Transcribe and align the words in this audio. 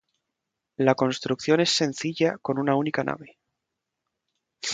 La 0.77 0.95
construcción 0.95 1.59
es 1.59 1.69
sencilla, 1.69 2.39
con 2.41 2.57
una 2.57 2.75
única 2.75 3.03
nave. 3.03 3.37